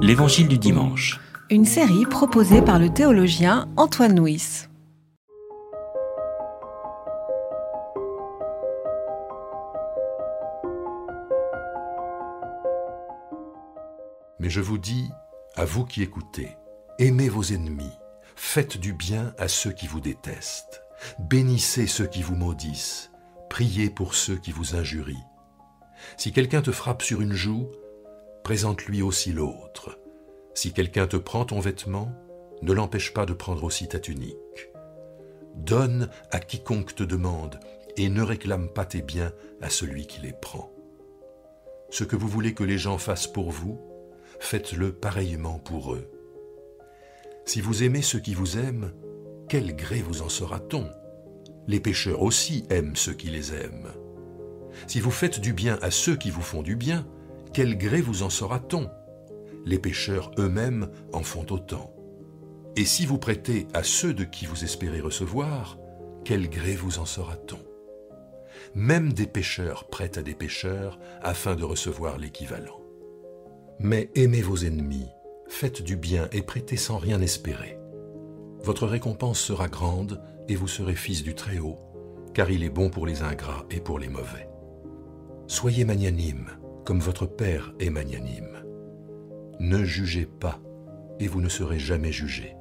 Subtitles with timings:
[0.00, 1.20] L'Évangile du dimanche.
[1.50, 4.66] Une série proposée par le théologien Antoine Nuis.
[14.38, 15.10] Mais je vous dis,
[15.56, 16.56] à vous qui écoutez,
[16.98, 17.92] aimez vos ennemis,
[18.36, 20.82] faites du bien à ceux qui vous détestent,
[21.18, 23.10] bénissez ceux qui vous maudissent,
[23.50, 25.24] priez pour ceux qui vous injurient.
[26.16, 27.68] Si quelqu'un te frappe sur une joue,
[28.48, 29.98] présente-lui aussi l'autre.
[30.54, 32.10] Si quelqu'un te prend ton vêtement,
[32.62, 34.70] ne l'empêche pas de prendre aussi ta tunique.
[35.54, 37.60] Donne à quiconque te demande,
[37.98, 40.72] et ne réclame pas tes biens à celui qui les prend.
[41.90, 43.82] Ce que vous voulez que les gens fassent pour vous,
[44.40, 46.10] faites-le pareillement pour eux.
[47.44, 48.94] Si vous aimez ceux qui vous aiment,
[49.50, 50.88] quel gré vous en sera-t-on?
[51.66, 53.92] Les pécheurs aussi aiment ceux qui les aiment.
[54.86, 57.06] Si vous faites du bien à ceux qui vous font du bien,
[57.58, 58.88] quel gré vous en sera-t-on?
[59.66, 61.92] Les pécheurs eux-mêmes en font autant.
[62.76, 65.76] Et si vous prêtez à ceux de qui vous espérez recevoir,
[66.24, 67.58] quel gré vous en sera-t-on?
[68.76, 72.80] Même des pécheurs prêtent à des pécheurs afin de recevoir l'équivalent.
[73.80, 75.08] Mais aimez vos ennemis,
[75.48, 77.76] faites du bien et prêtez sans rien espérer.
[78.62, 81.80] Votre récompense sera grande et vous serez fils du Très-Haut,
[82.34, 84.48] car il est bon pour les ingrats et pour les mauvais.
[85.48, 86.50] Soyez magnanime,
[86.88, 88.64] comme votre Père est magnanime.
[89.60, 90.58] Ne jugez pas,
[91.20, 92.56] et vous ne serez jamais jugés.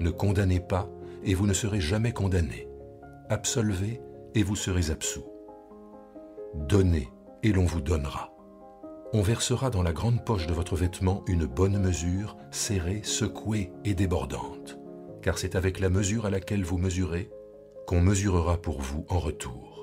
[0.00, 0.88] Ne condamnez pas,
[1.22, 2.66] et vous ne serez jamais condamnés.
[3.28, 4.00] Absolvez,
[4.34, 5.26] et vous serez absous.
[6.54, 7.10] Donnez,
[7.42, 8.32] et l'on vous donnera
[9.14, 13.94] on versera dans la grande poche de votre vêtement une bonne mesure, serrée, secouée et
[13.94, 14.78] débordante,
[15.22, 17.30] car c'est avec la mesure à laquelle vous mesurez
[17.86, 19.77] qu'on mesurera pour vous en retour.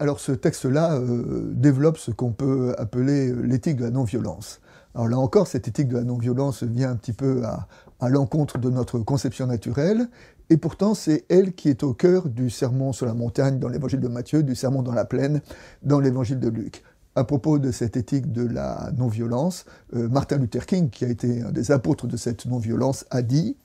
[0.00, 4.60] Alors ce texte-là euh, développe ce qu'on peut appeler l'éthique de la non-violence.
[4.94, 7.68] Alors là encore, cette éthique de la non-violence vient un petit peu à,
[8.00, 10.08] à l'encontre de notre conception naturelle,
[10.50, 14.00] et pourtant c'est elle qui est au cœur du sermon sur la montagne dans l'évangile
[14.00, 15.40] de Matthieu, du sermon dans la plaine
[15.82, 16.82] dans l'évangile de Luc.
[17.16, 21.42] À propos de cette éthique de la non-violence, euh, Martin Luther King, qui a été
[21.42, 23.56] un des apôtres de cette non-violence, a dit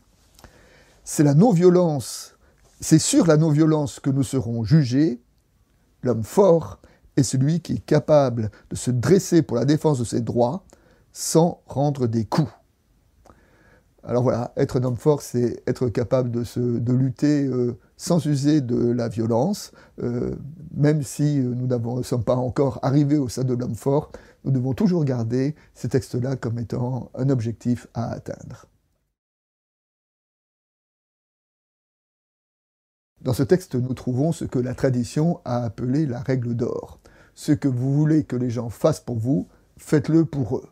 [1.04, 2.36] C'est la non-violence,
[2.80, 5.20] c'est sur la non-violence que nous serons jugés.
[6.04, 6.80] L'homme fort
[7.18, 10.64] est celui qui est capable de se dresser pour la défense de ses droits
[11.12, 12.52] sans rendre des coups.
[14.04, 18.92] Alors voilà, être un homme fort, c'est être capable de, lutter euh, sans user de
[18.92, 19.72] la violence.
[20.02, 20.36] Euh,
[20.74, 24.12] même si nous ne sommes pas encore arrivés au stade de l'homme fort,
[24.46, 28.68] nous devons toujours garder ces textes-là comme étant un objectif à atteindre.
[33.22, 37.00] Dans ce texte, nous trouvons ce que la tradition a appelé la règle d'or.
[37.36, 39.48] Ce que vous voulez que les gens fassent pour vous,
[39.78, 40.70] faites-le pour eux.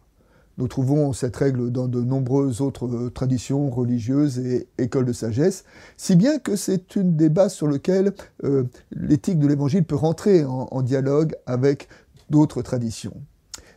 [0.57, 5.65] Nous trouvons cette règle dans de nombreuses autres euh, traditions religieuses et écoles de sagesse,
[5.97, 8.13] si bien que c'est une des bases sur lesquelles
[8.43, 11.89] euh, l'éthique de l'Évangile peut rentrer en, dialogue avec
[12.29, 13.21] d'autres traditions.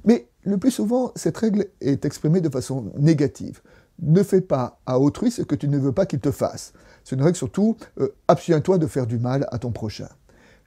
[0.04, 3.60] Mais le plus souvent, cette règle est exprimée de façon négative.
[4.00, 6.72] Ne fais pas à autrui ce que tu ne veux pas qu'il te fasse.
[7.10, 10.06] C'est une règle surtout, euh, abstiens-toi de faire du mal à ton prochain.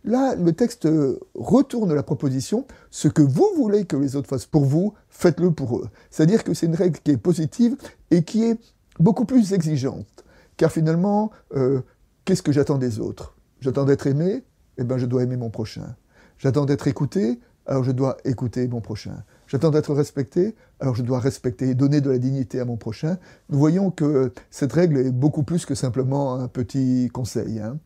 [0.03, 0.89] Là, le texte
[1.35, 5.77] retourne la proposition, ce que vous voulez que les autres fassent pour vous, faites-le pour
[5.77, 5.87] eux.
[6.11, 7.77] C'est-à-dire que c'est une règle qui est positive
[8.11, 8.59] et qui est
[8.99, 10.25] beaucoup plus exigeante.
[10.57, 11.79] Car finalement, euh,
[12.25, 13.37] qu'est-ce que j'attends des autres?
[13.61, 14.43] J'attends d'être aimé,
[14.77, 15.95] eh bien je dois aimer mon prochain.
[16.39, 19.23] J'attends d'être écouté, alors je dois écouter mon prochain.
[19.53, 23.19] J'attends d'être respecté, alors je dois respecter et donner de la dignité à mon prochain.
[23.52, 27.59] Nous voyons que cette règle est beaucoup plus que simplement un petit conseil.
[27.59, 27.78] Hein.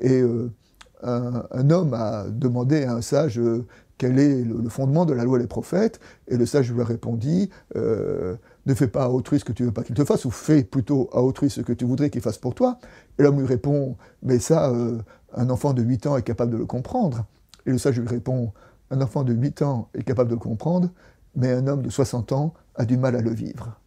[0.00, 0.52] Et euh,
[1.02, 3.66] un, homme a demandé à un sage euh,
[3.98, 5.98] quel est le, fondement de la loi des prophètes,
[6.28, 9.64] et le sage lui a répondu euh, ne fais pas à autrui ce que tu
[9.64, 12.22] veux pas qu'il te fasse, ou fais plutôt à autrui ce que tu voudrais qu'il
[12.22, 12.78] fasse pour toi.
[13.18, 14.72] Et l'homme lui répond mais ça,
[15.34, 17.26] un enfant de 8 ans est capable de le comprendre.
[17.66, 18.52] Et le sage lui répond
[18.90, 20.90] un enfant de 8 ans est capable de le comprendre,
[21.36, 23.78] mais un homme de 60 ans a du mal à le vivre.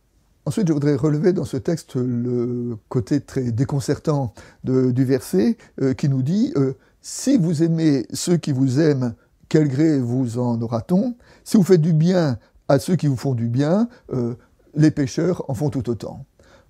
[0.45, 4.33] Ensuite, je voudrais relever dans ce texte le côté très déconcertant
[4.63, 5.57] du verset
[5.97, 6.53] qui nous dit
[7.01, 9.13] si vous aimez ceux qui vous aiment,
[9.47, 11.15] quel gré vous en aura-t-on?
[11.44, 12.38] Si vous faites du bien
[12.68, 14.35] à ceux qui vous font du bien, euh,
[14.75, 16.25] les pécheurs en font tout autant.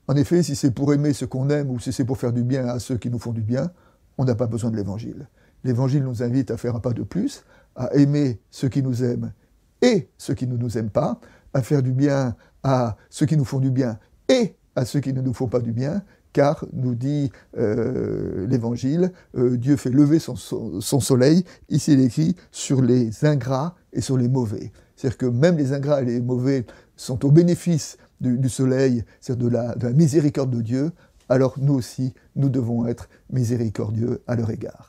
[0.08, 2.44] En effet, si c'est pour aimer ce qu'on aime ou si c'est pour faire du
[2.44, 3.72] bien à ceux qui nous font du bien,
[4.18, 5.28] on n'a pas besoin de l'évangile.
[5.64, 7.44] L'évangile nous invite à faire un pas de plus,
[7.76, 9.34] à aimer ceux qui nous aiment
[9.82, 11.20] et ceux qui ne nous aiment pas,
[11.54, 15.14] à faire du bien à ceux qui nous font du bien et à ceux qui
[15.14, 16.04] ne nous font pas du bien,
[16.34, 22.36] car, nous dit euh, l'Évangile, euh, Dieu fait lever son, soleil, ici il est écrit,
[22.52, 24.72] sur les ingrats et sur les mauvais.
[24.96, 26.66] C'est-à-dire que même les ingrats et les mauvais
[26.96, 30.92] sont au bénéfice du, soleil, c'est-à-dire de la, de la miséricorde de Dieu,
[31.30, 34.89] alors nous aussi, nous devons être miséricordieux à leur égard.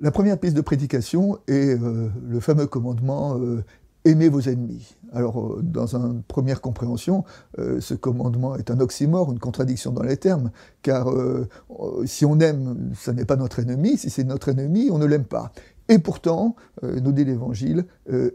[0.00, 3.62] La première piste de prédication est euh, le fameux commandement euh,
[4.04, 4.96] aimez vos ennemis.
[5.12, 7.22] Alors, euh, dans une première compréhension,
[7.56, 10.50] ce commandement est un oxymore, une contradiction dans les termes,
[10.82, 11.06] car
[12.04, 15.24] si on aime, ce n'est pas notre ennemi, si c'est notre ennemi, on ne l'aime
[15.24, 15.52] pas.
[15.88, 17.84] Et pourtant, nous dit l'Évangile,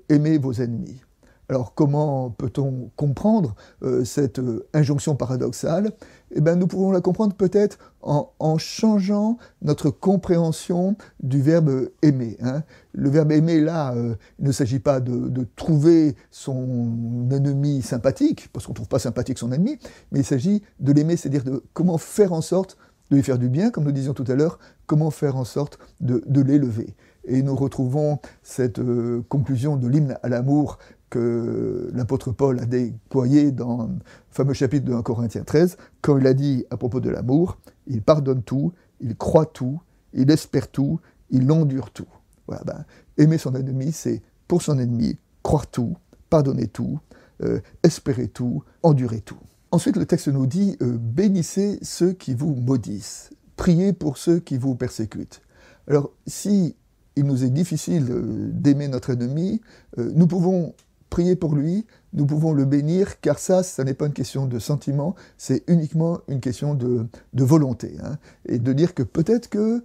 [0.08, 1.02] aimez vos ennemis.
[1.50, 5.92] Alors comment peut-on comprendre euh, cette euh, injonction paradoxale?
[6.32, 12.38] Eh bien, nous pouvons la comprendre peut-être en, changeant notre compréhension du verbe aimer.
[12.40, 12.62] Hein.
[12.92, 18.68] Le verbe aimer, là, euh, il ne s'agit pas de, trouver son ennemi sympathique, parce
[18.68, 19.80] qu'on ne trouve pas sympathique son ennemi,
[20.12, 22.78] mais il s'agit de l'aimer, c'est-à-dire de comment faire en sorte
[23.10, 25.80] de lui faire du bien, comme nous disions tout à l'heure, comment faire en sorte
[26.00, 26.96] de, l'élever.
[27.26, 28.80] Et nous retrouvons cette
[29.30, 30.78] conclusion de l'hymne à l'amour
[31.10, 33.96] que l'apôtre Paul a déployé dans le
[34.30, 37.58] fameux chapitre de 1 Corinthiens 13, quand il a dit à propos de l'amour,
[37.88, 39.82] il pardonne tout, il croit tout,
[40.14, 41.00] il espère tout,
[41.32, 42.08] il endure tout.
[42.48, 42.86] Voilà, ben,
[43.18, 45.96] aimer son ennemi, c'est pour son ennemi croire tout,
[46.30, 47.00] pardonner tout,
[47.44, 49.38] euh, espérer tout, endurer tout.
[49.72, 54.58] Ensuite, le texte nous dit euh, bénissez ceux qui vous maudissent, priez pour ceux qui
[54.58, 55.42] vous persécutent.
[55.88, 56.76] Alors, si
[57.16, 59.62] il nous est difficile euh, d'aimer notre ennemi,
[59.98, 60.74] nous pouvons
[61.10, 64.60] prier pour lui, nous pouvons le bénir, car ça, ça n'est pas une question de
[64.60, 67.98] sentiment, c'est uniquement une question de, volonté.
[68.04, 68.18] Hein.
[68.46, 69.84] et de dire que peut-être que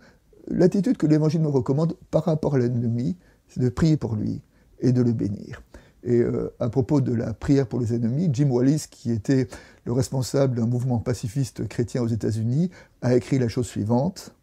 [0.49, 3.17] l'attitude que l'Évangile nous recommande par rapport à l'ennemi,
[3.49, 4.41] c'est de prier pour lui
[4.81, 5.63] et de le bénir.
[6.03, 9.49] Et euh, à propos de la prière pour les ennemis, Jim Wallis, qui était
[9.85, 14.35] le responsable d'un mouvement pacifiste chrétien aux États-Unis, a écrit la chose suivante.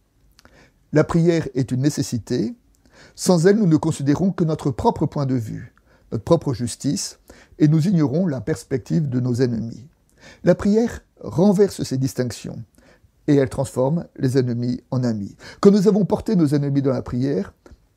[0.92, 2.56] La prière est une nécessité.
[3.16, 5.74] Sans elle, nous ne considérons que notre propre point de vue
[6.12, 7.20] notre propre justice,
[7.60, 9.88] et nous ignorons la perspective de nos ennemis.
[10.44, 12.64] La prière renverse ces distinctions,
[13.28, 15.36] et elle transforme les ennemis en amis.
[15.60, 17.54] Quand nous avons porté nos ennemis dans la prière,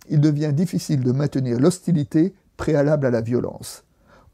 [0.09, 3.85] il devient difficile de maintenir l'hostilité préalable à la violence.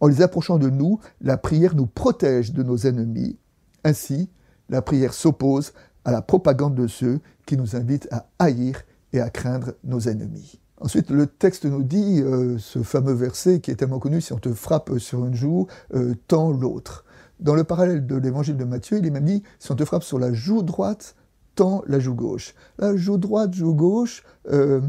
[0.00, 3.38] En les approchant de nous, la prière nous protège de nos ennemis.
[3.84, 4.30] Ainsi,
[4.68, 5.72] la prière s'oppose
[6.04, 10.60] à la propagande de ceux qui nous invitent à haïr et à craindre nos ennemis.
[10.80, 14.38] Ensuite, le texte nous dit, euh, ce fameux verset qui est tellement connu, si on
[14.38, 17.04] te frappe sur une joue, euh, tends l'autre.
[17.38, 20.02] Dans le parallèle de l'évangile de Matthieu, il est même dit, si on te frappe
[20.02, 21.16] sur la joue droite,
[21.54, 22.54] tends la joue gauche.
[22.78, 24.80] La joue droite, joue gauche, euh,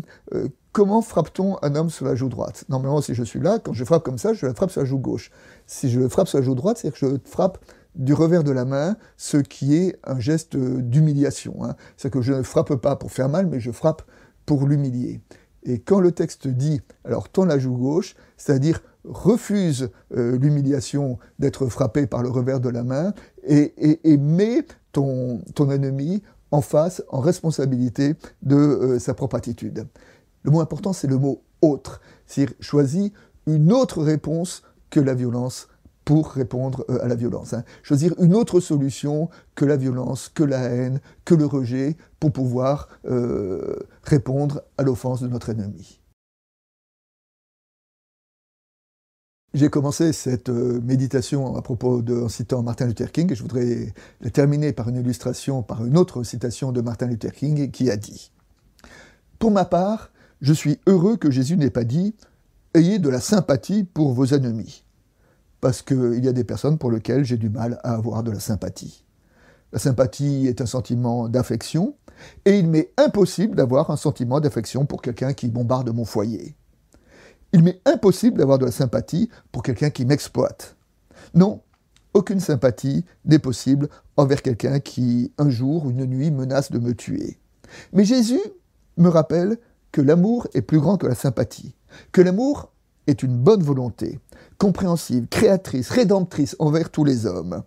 [0.71, 2.63] comment frappe-t-on un homme sur la joue droite?
[2.69, 4.87] Normalement, si je suis là, quand je frappe comme ça, je le frappe sur la
[4.87, 5.29] joue gauche.
[5.65, 7.57] Si je le frappe sur la joue droite, c'est-à-dire que je frappe
[7.95, 11.63] du revers de la main, ce qui est un geste d'humiliation.
[11.63, 11.75] Hein.
[11.97, 14.03] C'est-à-dire que je ne frappe pas pour faire mal, mais je frappe
[14.45, 15.21] pour l'humilier.
[15.63, 21.67] Et quand le texte dit, alors tends la joue gauche, c'est-à-dire refuse euh, l'humiliation d'être
[21.67, 23.13] frappé par le revers de la main
[23.43, 26.21] et, et, met ton, ton, ennemi
[26.51, 29.87] en face, en responsabilité de euh, sa propre attitude.
[30.43, 33.11] Le mot important, c'est le mot autre, c'est-à-dire choisis
[33.47, 35.67] une autre réponse que la violence
[36.05, 37.53] pour répondre euh, à la violence.
[37.53, 37.63] Hein.
[37.83, 42.87] Choisir une autre solution que la violence, que la haine, que le rejet, pour pouvoir
[43.05, 45.99] euh, répondre à l'offense de notre ennemi.
[49.53, 53.41] J'ai commencé cette euh, méditation à propos de, en citant Martin Luther King, et je
[53.41, 57.91] voudrais la terminer par une illustration, par une autre citation de Martin Luther King, qui
[57.91, 58.31] a dit
[59.39, 62.15] Pour ma part, je suis heureux que Jésus n'ait pas dit
[62.73, 64.85] Ayez de la sympathie pour vos ennemis
[65.61, 68.39] parce qu'il y a des personnes pour lesquelles j'ai du mal à avoir de la
[68.39, 69.05] sympathie.
[69.71, 71.95] La sympathie est un sentiment d'affection,
[72.45, 76.55] et il m'est impossible d'avoir un sentiment d'affection pour quelqu'un qui bombarde mon foyer.
[77.53, 80.75] Il m'est impossible d'avoir de la sympathie pour quelqu'un qui m'exploite.
[81.33, 81.61] Non,
[82.13, 83.87] aucune sympathie n'est possible
[84.17, 87.39] envers quelqu'un qui, un jour ou une nuit, menace de me tuer.
[87.93, 88.41] Mais Jésus
[88.97, 89.57] me rappelle
[89.91, 91.75] que l'amour est plus grand que la sympathie,
[92.11, 92.70] que l'amour
[93.07, 94.19] est une bonne volonté,
[94.57, 97.63] compréhensive, créatrice, rédemptrice envers tous les hommes.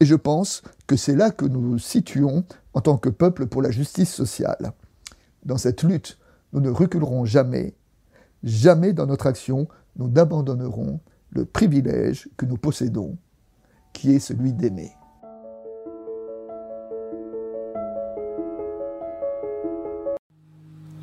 [0.00, 3.62] Et je pense que c'est là que nous nous situons en tant que peuple pour
[3.62, 4.72] la justice sociale.
[5.44, 6.18] Dans cette lutte,
[6.52, 7.74] nous ne reculerons jamais,
[8.42, 11.00] jamais dans notre action, nous n'abandonnerons
[11.30, 13.16] le privilège que nous possédons,
[13.92, 14.92] qui est celui d'aimer.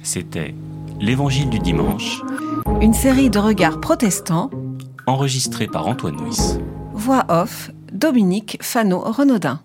[0.03, 0.55] C'était
[0.99, 2.21] l'Évangile du dimanche.
[2.81, 4.49] Une série de regards protestants
[5.05, 6.57] enregistré par Antoine Nuis.
[6.93, 9.61] Voix off, Dominique Fano-Renaudin.